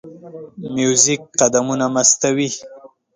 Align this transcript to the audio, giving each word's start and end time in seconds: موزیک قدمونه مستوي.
موزیک 0.75 1.21
قدمونه 1.39 1.85
مستوي. 1.95 2.49